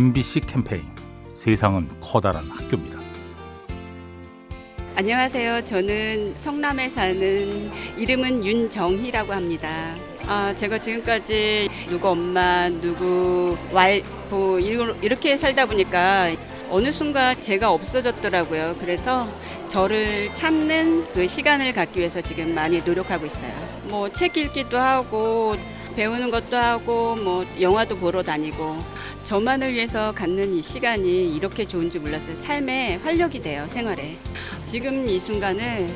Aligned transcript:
MBC 0.00 0.40
캠페인 0.40 0.84
세상은 1.32 1.88
커다란 2.02 2.44
학교입니다. 2.50 2.98
안녕하세요. 4.94 5.64
저는 5.64 6.34
성남에 6.36 6.90
사는 6.90 7.70
이름은 7.96 8.44
윤정희라고 8.44 9.32
합니다. 9.32 9.94
아, 10.26 10.54
제가 10.54 10.78
지금까지 10.78 11.70
누구 11.88 12.08
엄마, 12.10 12.68
누구 12.68 13.56
와이프 13.72 14.60
이렇게 15.00 15.38
살다 15.38 15.64
보니까 15.64 16.30
어느 16.68 16.92
순간 16.92 17.40
제가 17.40 17.70
없어졌더라고요. 17.70 18.76
그래서 18.78 19.26
저를 19.68 20.28
찾는 20.34 21.06
그 21.14 21.26
시간을 21.26 21.72
갖기 21.72 22.00
위해서 22.00 22.20
지금 22.20 22.54
많이 22.54 22.82
노력하고 22.82 23.24
있어요. 23.24 23.54
뭐 23.88 24.10
책 24.10 24.36
읽기도 24.36 24.76
하고 24.78 25.56
배우는 25.96 26.30
것도 26.30 26.56
하고 26.58 27.16
뭐 27.16 27.44
영화도 27.58 27.96
보러 27.96 28.22
다니고 28.22 28.78
저만을 29.24 29.72
위해서 29.72 30.12
갖는 30.12 30.54
이 30.54 30.60
시간이 30.60 31.34
이렇게 31.34 31.66
좋은 31.66 31.90
줄 31.90 32.02
몰랐어요. 32.02 32.36
삶의 32.36 32.98
활력이 32.98 33.40
돼요, 33.40 33.66
생활에. 33.68 34.18
지금 34.66 35.08
이 35.08 35.18
순간을 35.18 35.88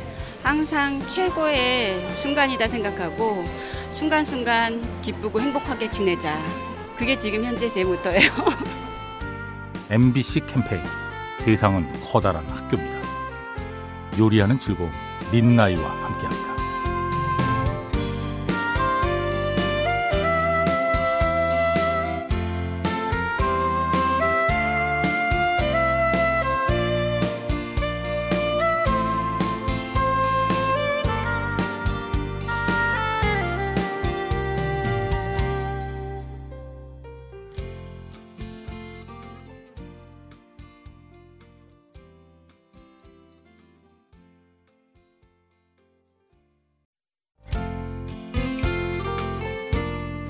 항상 0.42 1.06
최고의 1.06 2.10
순간이다 2.12 2.66
생각하고 2.66 3.44
순간순간 3.92 4.82
기쁘고 5.02 5.38
행복하게 5.38 5.90
지내자. 5.90 6.38
그게 6.96 7.16
지금 7.18 7.44
현재 7.44 7.70
제 7.70 7.84
모토예요. 7.84 8.30
MBC 9.90 10.46
캠페인 10.46 10.82
세상은 11.36 11.86
커다란 12.02 12.44
학교입니다. 12.46 13.00
요리하는 14.18 14.58
즐거움 14.58 14.90
민나이와 15.30 15.90
함께합니다. 15.90 16.49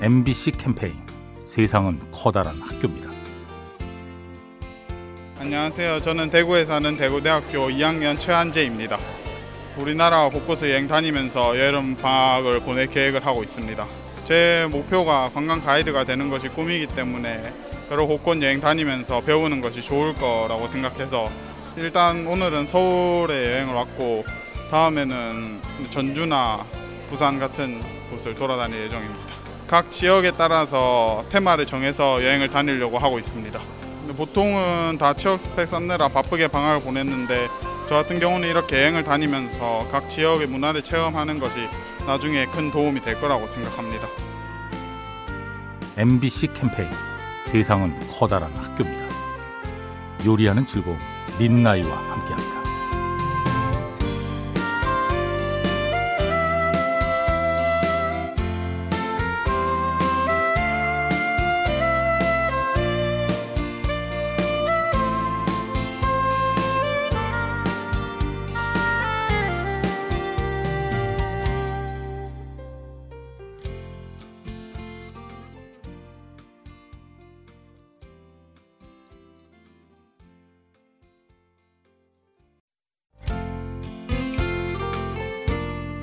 MBC 0.03 0.53
캠페인 0.53 0.95
세상은 1.45 1.99
커다란 2.11 2.59
학교입니다. 2.59 3.07
안녕하세요. 5.37 6.01
저는 6.01 6.31
대구에 6.31 6.65
사는 6.65 6.97
대구대학교 6.97 7.67
2학년 7.69 8.19
최한재입니다. 8.19 8.97
우리나라 9.77 10.27
곳곳을 10.29 10.71
여행 10.71 10.87
다니면서 10.87 11.55
여름 11.59 11.95
방학을 11.97 12.61
보낼 12.61 12.87
계획을 12.87 13.27
하고 13.27 13.43
있습니다. 13.43 13.87
제 14.23 14.67
목표가 14.71 15.29
관광 15.35 15.61
가이드가 15.61 16.03
되는 16.03 16.31
것이 16.31 16.47
꿈이기 16.47 16.87
때문에 16.87 17.43
여러 17.91 18.07
곳곳 18.07 18.41
여행 18.41 18.59
다니면서 18.59 19.21
배우는 19.21 19.61
것이 19.61 19.83
좋을 19.83 20.15
거라고 20.15 20.67
생각해서 20.67 21.29
일단 21.77 22.25
오늘은 22.25 22.65
서울에 22.65 23.53
여행을 23.53 23.75
왔고 23.75 24.25
다음에는 24.71 25.61
전주나 25.91 26.65
부산 27.07 27.37
같은 27.37 27.83
곳을 28.09 28.33
돌아다닐 28.33 28.85
예정입니다. 28.85 29.40
각 29.71 29.89
지역에 29.89 30.31
따라서 30.37 31.23
테마를 31.29 31.65
정해서 31.65 32.21
여행을 32.21 32.49
다니려고 32.49 32.97
하고 32.97 33.17
있습니다. 33.19 33.57
보통은 34.17 34.97
다 34.97 35.13
취업 35.13 35.39
스펙 35.39 35.69
쌓느라 35.69 36.09
바쁘게 36.09 36.49
방학을 36.49 36.81
보냈는데 36.81 37.47
저 37.87 37.95
같은 37.95 38.19
경우는 38.19 38.49
이렇게 38.49 38.75
여행을 38.75 39.05
다니면서 39.05 39.87
각 39.89 40.09
지역의 40.09 40.47
문화를 40.47 40.81
체험하는 40.81 41.39
것이 41.39 41.55
나중에 42.05 42.47
큰 42.47 42.69
도움이 42.69 42.99
될 42.99 43.17
거라고 43.21 43.47
생각합니다. 43.47 44.09
MBC 45.95 46.47
캠페인 46.47 46.89
세상은 47.45 47.97
커다란 48.09 48.51
학교입니다. 48.53 49.05
요리하는 50.25 50.67
즐거움 50.67 50.97
민나이와 51.39 51.95
함께합니다. 51.95 52.60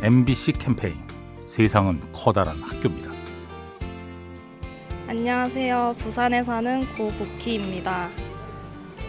MBC 0.01 0.53
캠페인 0.53 0.95
세상은 1.45 2.01
커다란 2.13 2.63
학교입니다. 2.63 3.11
안녕하세요. 5.09 5.97
부산에 5.99 6.45
사는 6.45 6.87
고복희입니다. 6.95 8.09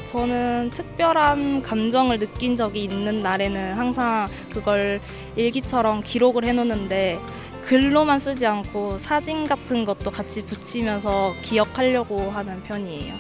저는 0.06 0.72
특별한 0.72 1.62
감정을 1.62 2.18
느낀 2.18 2.56
적이 2.56 2.86
있는 2.86 3.22
날에는 3.22 3.76
항상 3.76 4.30
그걸 4.52 5.00
일기처럼 5.36 6.02
기록을 6.02 6.44
해놓는데 6.46 7.20
글로만 7.66 8.18
쓰지 8.18 8.48
않고 8.48 8.98
사진 8.98 9.46
같은 9.46 9.86
것도 9.86 10.10
같이 10.10 10.44
붙이면서 10.44 11.34
기억하려고 11.44 12.32
하는 12.32 12.62
편이에요. 12.62 13.14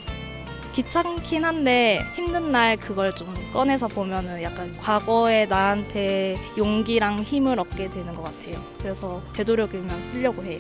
귀찮긴 0.74 1.44
한데 1.46 2.00
힘든 2.16 2.52
날 2.52 2.78
그걸 2.78 3.16
좀 3.16 3.34
꺼내서 3.54 3.88
보면은 3.88 4.42
약간 4.44 4.76
과거의 4.80 5.48
나한테 5.48 6.38
용기랑 6.58 7.20
힘을 7.20 7.60
얻게 7.60 7.90
되는 7.90 8.14
것 8.16 8.24
같아요. 8.24 8.62
그래서 8.80 9.22
되도록이면 9.34 10.04
쓰려고 10.08 10.44
해요. 10.44 10.60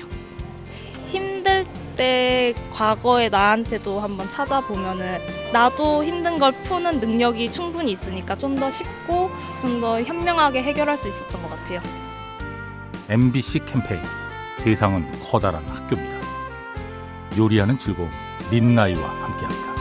힘들 1.09 1.66
때 1.96 2.53
과거의 2.72 3.30
나한테도 3.30 4.00
한번 4.00 4.30
찾아보면은 4.30 5.20
나도 5.53 6.03
힘든 6.03 6.38
걸 6.38 6.52
푸는 6.53 7.00
능력이 7.00 7.52
충분히 7.52 7.91
있으니까 7.91 8.38
좀 8.38 8.56
더 8.58 8.70
쉽고 8.70 9.30
좀 9.62 9.81
더 9.81 10.02
현명하게 10.02 10.62
해결할 10.64 10.97
수 10.97 11.08
있었던 11.08 11.41
것 11.41 11.50
같아요. 11.50 11.81
MBC 13.09 13.66
캠페인 13.66 14.02
세상은 14.58 15.06
커다란 15.24 15.64
학교입니다. 15.66 16.20
요리하는 17.38 17.80
즐거움 17.80 18.09
민나이와 18.52 19.02
함께합니다. 19.08 19.78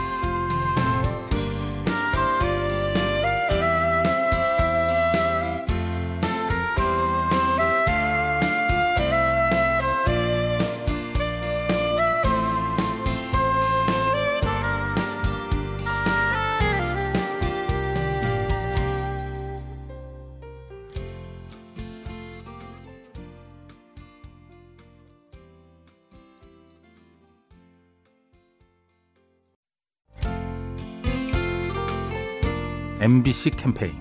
MBC 33.00 33.50
캠페인 33.50 33.92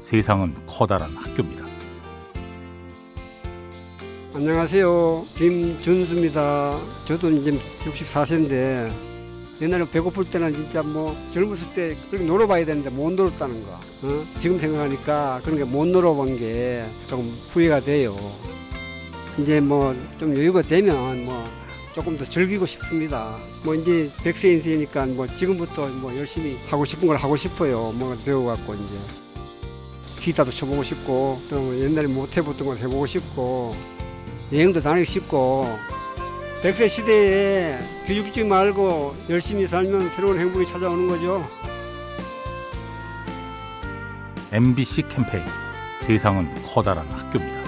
세상은 0.00 0.54
커다란 0.66 1.10
학교입니다. 1.16 1.64
안녕하세요. 4.34 5.24
김준수입니다. 5.36 6.78
저도 7.06 7.30
이제 7.30 7.52
64세인데 7.84 8.90
옛날에 9.62 9.84
배고플 9.90 10.24
때는 10.30 10.52
진짜 10.52 10.82
뭐 10.82 11.14
젊었을 11.32 11.68
때 11.74 11.96
그렇게 12.10 12.26
놀아봐야 12.26 12.64
되는데 12.64 12.90
못 12.90 13.12
놀았다는 13.12 13.64
거. 13.64 13.72
어? 13.72 14.24
지금 14.38 14.58
생각하니까 14.58 15.40
그런 15.44 15.58
게 15.58 15.64
못 15.64 15.86
놀아본 15.86 16.36
게 16.38 16.84
조금 17.08 17.24
후회가 17.52 17.80
돼요. 17.80 18.14
이제 19.38 19.60
뭐 19.60 19.94
좀 20.18 20.36
여유가 20.36 20.62
되면 20.62 21.24
뭐 21.24 21.44
조금 21.94 22.18
더 22.18 22.24
즐기고 22.24 22.66
싶습니다. 22.66 23.36
뭐 23.64 23.74
이제 23.74 24.10
백세 24.24 24.52
인생이니까 24.52 25.06
뭐 25.06 25.28
지금부터 25.28 25.86
뭐 25.86 26.14
열심히 26.16 26.58
하고 26.68 26.84
싶은 26.84 27.06
걸 27.06 27.16
하고 27.16 27.36
싶어요. 27.36 27.92
뭐 27.92 28.16
배워갖고 28.24 28.74
이제 28.74 28.98
기타도 30.20 30.50
쳐보고 30.50 30.82
싶고 30.82 31.40
또 31.48 31.78
옛날에 31.80 32.08
못 32.08 32.36
해봤던 32.36 32.66
걸 32.66 32.76
해보고 32.78 33.06
싶고 33.06 33.76
여행도 34.52 34.82
다니고 34.82 35.04
싶고 35.04 35.68
백세 36.62 36.88
시대에 36.88 37.78
기죽지 38.06 38.42
말고 38.42 39.14
열심히 39.30 39.66
살면 39.66 40.10
새로운 40.16 40.38
행복이 40.38 40.66
찾아오는 40.66 41.08
거죠. 41.08 41.48
MBC 44.50 45.02
캠페인 45.08 45.44
세상은 46.00 46.48
커다란 46.64 47.06
학교입니다. 47.08 47.64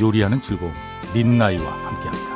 요리하는 0.00 0.40
즐거움 0.42 0.72
민나이와 1.12 1.70
함께합니다. 1.70 2.33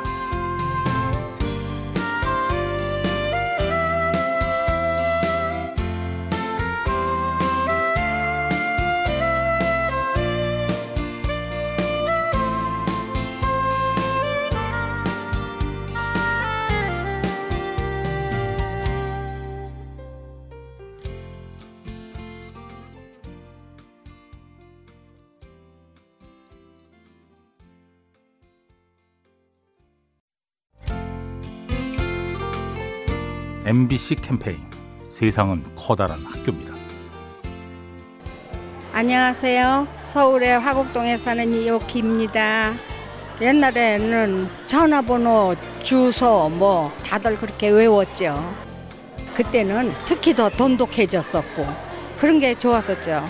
MBC 33.69 34.15
캠페인 34.15 34.57
세상은 35.09 35.63
커다란 35.75 36.25
학교입니다. 36.25 36.73
안녕하세요. 38.91 39.87
서울의 39.99 40.57
화곡동에 40.57 41.17
사는 41.17 41.53
이옥희입니다. 41.53 42.73
옛날에는 43.39 44.49
전화번호, 44.65 45.55
주소 45.83 46.49
뭐 46.49 46.91
다들 47.05 47.37
그렇게 47.37 47.69
외웠죠. 47.69 48.43
그때는 49.35 49.93
특히 50.03 50.33
더 50.33 50.49
돈독해졌었고 50.49 51.67
그런 52.17 52.39
게 52.39 52.57
좋았었죠. 52.57 53.23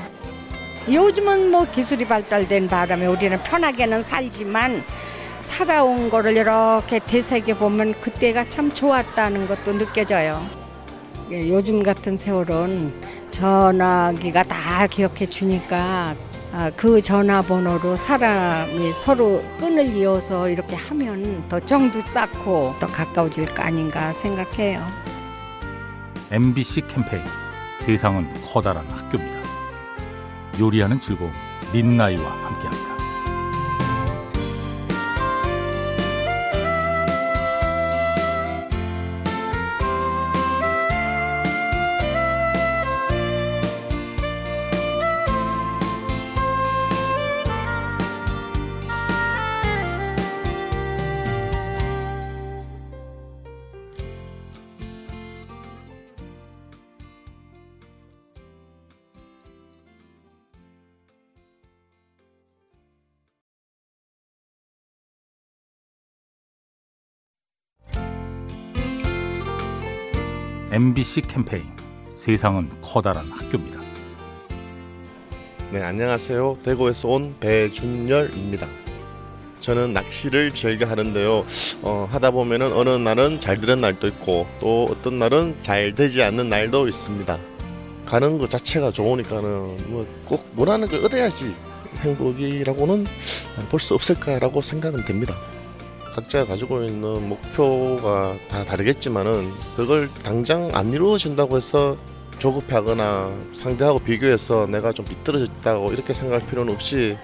요즘은 0.89 1.51
뭐 1.51 1.65
기술이 1.69 2.07
발달된 2.07 2.69
바람에 2.69 3.07
우리는 3.07 3.38
편하게는 3.44 4.03
살지만 4.03 4.85
살아온 5.39 6.09
거를 6.09 6.38
이렇게 6.38 7.00
되새겨 7.00 7.57
보면 7.57 8.00
그때가 8.01 8.50
참 8.50 8.71
좋았다는 8.71 9.47
것도 9.47 9.77
느껴져요. 9.77 10.45
예, 11.31 11.47
요즘 11.50 11.83
같은 11.83 12.18
세월은 12.18 12.94
전화기가 13.31 14.44
다 14.44 14.88
기억해 14.88 15.27
주니까 15.27 16.15
아, 16.51 16.71
그 16.75 17.00
전화번호로 17.01 17.95
사람이 17.95 18.91
서로 18.94 19.44
끈을 19.59 19.95
이어서 19.95 20.50
이렇게 20.50 20.75
하면 20.75 21.47
더 21.47 21.59
정도 21.59 22.01
쌓고 22.01 22.74
더 22.80 22.88
가까워질 22.88 23.53
거 23.53 23.62
아닌가 23.62 24.12
생각해요. 24.13 24.83
MBC 26.31 26.88
캠페인 26.88 27.24
세상은 27.77 28.27
커다란 28.44 28.85
학교입니다. 28.88 29.39
요리하는 30.59 31.00
즐거움 31.00 31.31
민나이와 31.71 32.24
함께합니다. 32.24 32.98
MBC 70.71 71.21
캠페인 71.21 71.63
세상은 72.16 72.69
커다란 72.81 73.25
학교입니다. 73.31 73.80
네, 75.71 75.81
안녕하세요. 75.81 76.57
대구에서 76.63 77.07
온 77.07 77.36
배준열입니다. 77.39 78.68
저는 79.62 79.94
낚시를 79.94 80.51
즐겨 80.51 80.86
하는데요. 80.88 81.45
어, 81.81 82.07
하다 82.12 82.31
보면은 82.31 82.71
어느 82.71 82.89
날은 82.89 83.39
잘 83.39 83.60
되는 83.60 83.81
날도 83.81 84.07
있고 84.07 84.48
또 84.60 84.88
어떤 84.89 85.19
날은 85.19 85.57
잘 85.60 85.94
되지 85.95 86.24
않는 86.24 86.50
날도 86.50 86.88
있습니다. 86.88 87.38
가는 88.06 88.38
것 88.38 88.50
자체가 88.50 88.92
좋으니까는 88.92 89.92
뭐 89.92 90.06
꼭 90.25 90.45
원하는 90.56 90.88
걸 90.88 91.04
얻어야지 91.04 91.54
행복이라고는 91.98 93.06
볼 93.69 93.80
수 93.80 93.94
없을까라고 93.95 94.62
생각은 94.62 95.06
됩니다. 95.06 95.36
각자 96.19 96.45
가지고 96.45 96.83
있는 96.83 97.30
목표가 97.30 98.36
다 98.50 98.66
다르겠지만은 98.66 99.54
그걸 99.77 100.10
당장 100.21 100.69
안 100.74 100.92
이루어진다고 100.92 101.56
해서 101.56 101.95
조급해하거나 102.39 103.31
상대하고 103.54 104.00
비교해서 104.00 104.68
내가 104.68 104.92
좀 104.92 105.06
비뚤어졌다고 105.06 105.94
이렇게 105.94 106.13
생각할 106.13 106.45
필요는 106.48 106.74
없이 106.74 107.18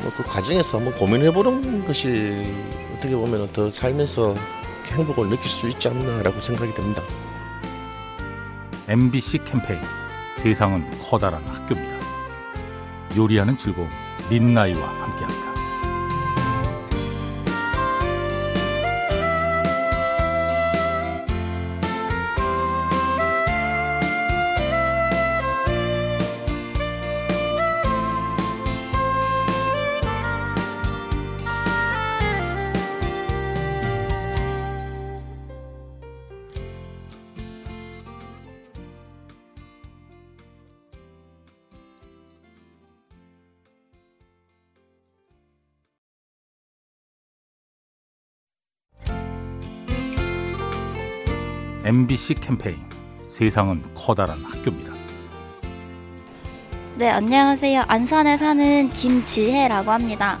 뭐 0.00 0.10
그 0.16 0.22
과정에서 0.22 0.78
한번 0.78 0.94
고민해보는 0.94 1.86
것이 1.86 2.46
어떻게 2.96 3.14
보면 3.14 3.52
더 3.52 3.70
살면서 3.70 4.34
행복을 4.86 5.28
느낄 5.28 5.50
수 5.50 5.68
있지 5.68 5.88
않나라고 5.88 6.40
생각이 6.40 6.72
됩니다. 6.72 7.02
MBC 8.88 9.44
캠페인 9.44 9.78
세상은 10.36 10.82
커다란 11.02 11.44
학교입니다. 11.44 12.00
요리하는 13.18 13.58
즐거움 13.58 13.88
민나이와 14.30 14.80
함께합니다. 14.88 15.59
MBC 51.82 52.34
캠페인 52.34 52.78
세상은 53.26 53.82
커다란 53.94 54.44
학교입니다. 54.44 54.92
네, 56.96 57.08
안녕하세요. 57.08 57.84
안산에 57.88 58.36
사는 58.36 58.90
김지혜라고 58.90 59.90
합니다. 59.90 60.38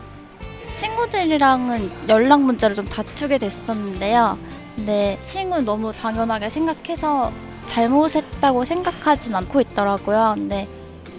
친구들이랑은 0.74 2.08
연락 2.10 2.42
문자를 2.42 2.76
좀 2.76 2.84
다투게 2.86 3.38
됐었는데요. 3.38 4.38
근데 4.76 5.18
친구는 5.24 5.64
너무 5.64 5.94
당연하게 5.94 6.50
생각해서 6.50 7.32
잘못했다고 7.64 8.66
생각하진 8.66 9.34
않고 9.34 9.62
있더라고요. 9.62 10.34
근데 10.36 10.68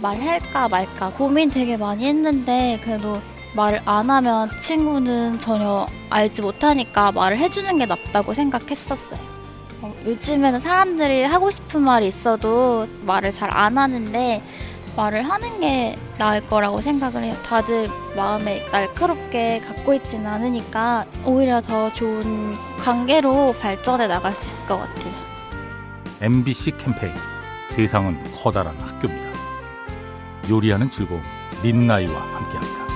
말할까 0.01 0.69
말까 0.69 1.13
고민 1.13 1.49
되게 1.49 1.77
많이 1.77 2.05
했는데 2.05 2.79
그래도 2.83 3.19
말을 3.55 3.81
안 3.85 4.11
하면 4.11 4.51
친구는 4.61 5.39
전혀 5.39 5.87
알지 6.11 6.43
못하니까 6.43 7.11
말을 7.11 7.39
해주는 7.39 7.75
게 7.79 7.87
낫다고 7.87 8.35
생각했었어요. 8.35 9.30
어, 9.81 9.93
요즘에는 10.05 10.59
사람들이 10.59 11.23
하고 11.23 11.49
싶은 11.51 11.81
말이 11.81 12.07
있어도 12.07 12.87
말을 13.03 13.31
잘 13.31 13.49
안 13.51 13.77
하는데 13.77 14.41
말을 14.95 15.23
하는 15.23 15.59
게 15.61 15.95
나을 16.17 16.41
거라고 16.41 16.81
생각을 16.81 17.23
해요. 17.23 17.35
다들 17.45 17.89
마음에 18.15 18.61
날카롭게 18.71 19.59
갖고 19.61 19.93
있지는 19.93 20.27
않으니까 20.27 21.05
오히려 21.25 21.61
더 21.61 21.91
좋은 21.93 22.55
관계로 22.79 23.53
발전해 23.61 24.07
나갈 24.07 24.35
수 24.35 24.45
있을 24.45 24.65
것 24.65 24.77
같아요. 24.77 25.13
MBC 26.19 26.71
캠페인 26.77 27.13
세상은 27.69 28.17
커다란 28.35 28.75
학교입니다. 28.79 29.31
요리하는 30.49 30.91
즐거움 30.91 31.21
민나이와 31.63 32.13
함께합니다. 32.19 32.90